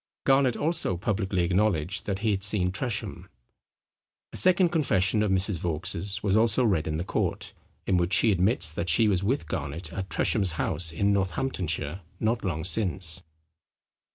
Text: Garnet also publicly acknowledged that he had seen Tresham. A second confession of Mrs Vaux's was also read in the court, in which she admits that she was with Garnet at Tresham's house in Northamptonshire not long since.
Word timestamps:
Garnet 0.23 0.57
also 0.57 0.97
publicly 0.97 1.43
acknowledged 1.43 2.07
that 2.07 2.19
he 2.25 2.31
had 2.31 2.41
seen 2.41 2.71
Tresham. 2.71 3.29
A 4.33 4.35
second 4.37 4.69
confession 4.69 5.21
of 5.21 5.29
Mrs 5.29 5.59
Vaux's 5.59 6.23
was 6.23 6.35
also 6.35 6.65
read 6.65 6.87
in 6.87 6.97
the 6.97 7.03
court, 7.03 7.53
in 7.85 7.97
which 7.97 8.13
she 8.13 8.31
admits 8.31 8.71
that 8.71 8.89
she 8.89 9.07
was 9.07 9.23
with 9.23 9.47
Garnet 9.47 9.93
at 9.93 10.09
Tresham's 10.09 10.53
house 10.53 10.91
in 10.91 11.13
Northamptonshire 11.13 12.01
not 12.19 12.43
long 12.43 12.63
since. 12.63 13.21